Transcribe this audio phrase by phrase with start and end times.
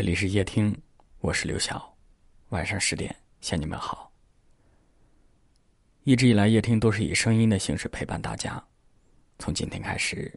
[0.00, 0.74] 这里是夜听，
[1.18, 1.94] 我是刘晓。
[2.48, 4.10] 晚上十点向你们好。
[6.04, 8.64] 一直以来，夜听都是以声音的形式陪伴大家。
[9.38, 10.32] 从今天开始，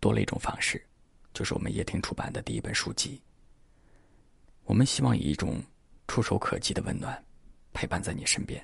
[0.00, 0.86] 多了一种方式，
[1.32, 3.22] 就是我们夜听出版的第一本书籍。
[4.64, 5.62] 我们希望以一种
[6.06, 7.24] 触手可及的温暖，
[7.72, 8.62] 陪伴在你身边。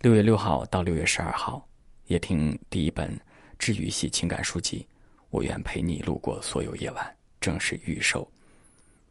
[0.00, 1.64] 六月六号到六月十二号，
[2.06, 3.16] 夜听第一本
[3.56, 4.84] 治愈系情感书籍
[5.30, 7.06] 《我愿陪你路过所有夜晚》
[7.40, 8.28] 正式预售。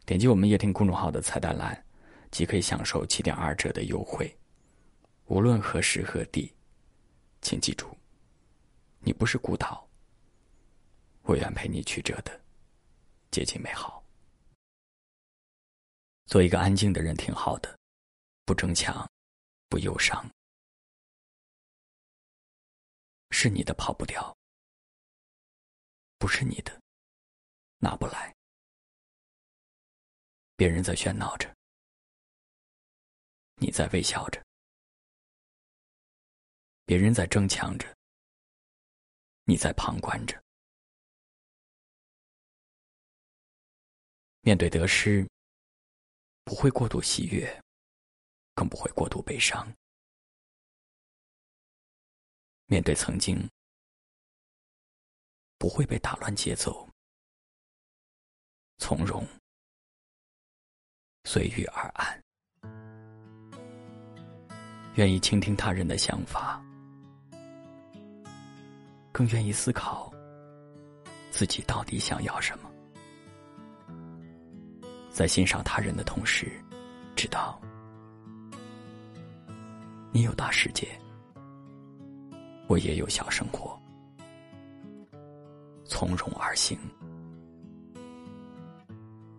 [0.04, 1.84] 点击我们夜听公众号的菜单栏，
[2.30, 4.36] 即可以享受七点二折的优惠。
[5.26, 6.52] 无论何时何地，
[7.40, 7.96] 请记住，
[8.98, 9.88] 你不是孤岛。
[11.22, 12.40] 我愿陪你曲折的
[13.30, 14.04] 接近美好。
[16.26, 17.78] 做一个安静的人挺好的，
[18.44, 19.08] 不争强，
[19.68, 20.28] 不忧伤。
[23.30, 24.36] 是你的跑不掉，
[26.18, 26.80] 不是你的
[27.78, 28.34] 拿不来。
[30.56, 31.52] 别人在喧闹着，
[33.56, 34.40] 你在微笑着；
[36.84, 37.96] 别人在争抢着，
[39.44, 40.40] 你在旁观着。
[44.42, 45.28] 面对得失，
[46.44, 47.62] 不会过度喜悦，
[48.54, 49.66] 更不会过度悲伤；
[52.66, 53.48] 面对曾经，
[55.58, 56.88] 不会被打乱节奏，
[58.78, 59.26] 从容。
[61.32, 62.22] 随遇而安，
[64.96, 66.62] 愿意倾听他人的想法，
[69.10, 70.12] 更愿意思考
[71.30, 72.70] 自己到底想要什么。
[75.10, 76.52] 在欣赏他人的同时，
[77.16, 77.58] 知道
[80.12, 80.86] 你有大世界，
[82.68, 83.80] 我也有小生活，
[85.86, 86.78] 从容而行，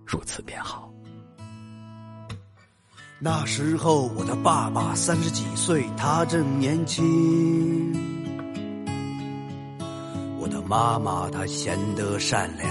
[0.07, 0.91] 如此便好。
[3.25, 7.01] 那时候我的爸爸三十几岁，他正年轻。
[10.37, 12.69] 我的妈妈她显得善良，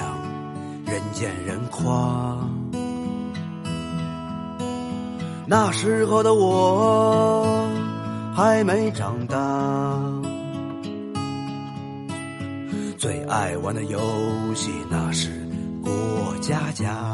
[0.84, 2.37] 人见人夸。
[5.47, 7.66] 那时候的我
[8.37, 9.38] 还没长大，
[12.99, 13.99] 最爱玩的游
[14.55, 15.49] 戏那是
[15.82, 15.91] 过
[16.43, 17.10] 家家。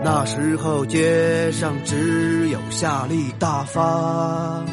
[0.00, 4.64] 那时候街上只有夏利大发，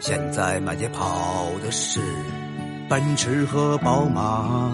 [0.00, 2.00] 现在满街跑的是
[2.88, 4.72] 奔驰和宝马。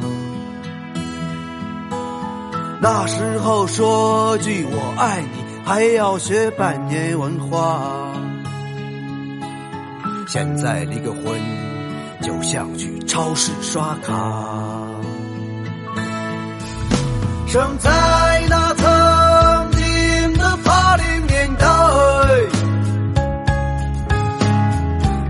[2.81, 5.29] 那时候说句我爱你
[5.65, 8.13] 还要学半年文化，
[10.29, 11.25] 现在离个婚
[12.23, 14.72] 就像去超市刷卡。
[17.53, 17.91] 生在
[18.49, 21.67] 那曾经的八零年代，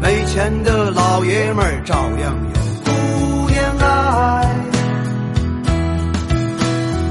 [0.00, 2.90] 没钱的老爷们儿照样有姑
[3.50, 3.84] 娘爱。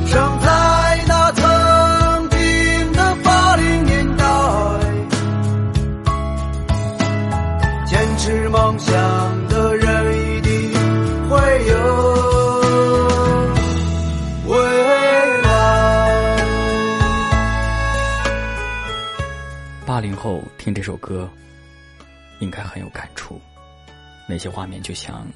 [0.08, 4.24] 生在那曾经的八零年代，
[7.86, 8.96] 坚持梦想
[19.92, 21.30] 八零后听这首歌，
[22.40, 23.42] 应该很有感触。
[24.26, 25.28] 那些画面就像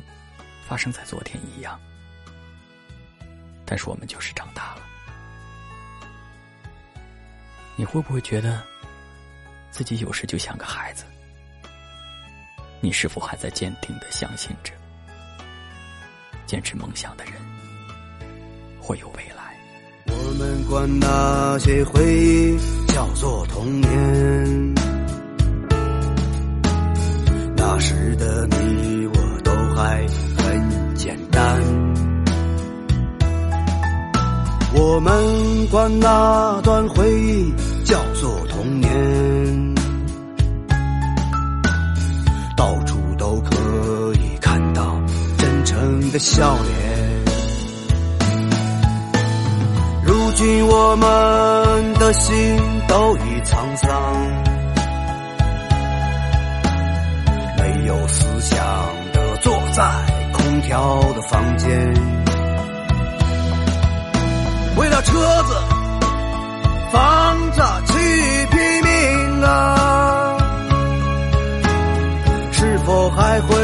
[0.66, 1.77] 发生在昨天一样。
[3.66, 4.81] 但是我们就是长大了。
[7.75, 8.63] 你会不会觉得
[9.71, 11.03] 自己有时就像个孩子？
[12.79, 14.72] 你是否还在坚定的相信着，
[16.45, 17.33] 坚持梦想的人
[18.79, 19.54] 会有未来？
[20.38, 22.57] 我们管那些回忆
[22.88, 24.75] 叫做童年，
[27.56, 29.13] 那时的你我
[29.46, 31.62] 都还很简单。
[34.73, 37.53] 我们管那段回忆
[37.85, 39.76] 叫做童年，
[42.58, 45.02] 到处都可以看到
[45.37, 46.84] 真诚的笑脸。
[50.35, 52.58] 如今我们的心
[52.90, 53.90] 都已沧桑，
[57.58, 58.58] 没有思想
[59.14, 59.82] 的坐在
[60.34, 61.93] 空调的房间，
[64.76, 65.55] 为了车子、
[66.91, 67.93] 房子去
[68.52, 70.37] 拼命啊！
[72.52, 73.55] 是否还会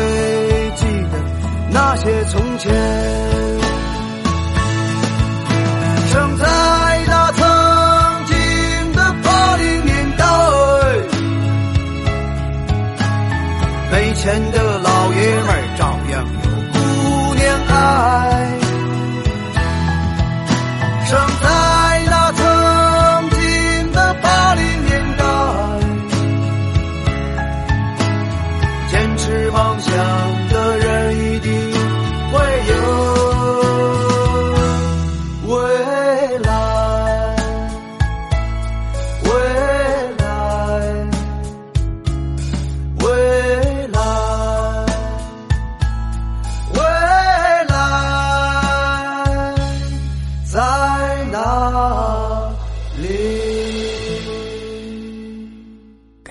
[0.77, 1.19] 记得
[1.69, 3.30] 那些从前？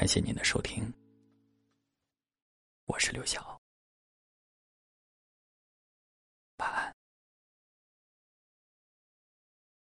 [0.01, 0.91] 感谢您的收听，
[2.87, 3.60] 我是刘晓。